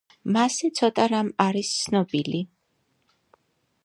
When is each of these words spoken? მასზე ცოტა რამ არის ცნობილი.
მასზე 0.35 0.69
ცოტა 0.79 1.05
რამ 1.11 1.29
არის 1.45 1.69
ცნობილი. 1.81 2.41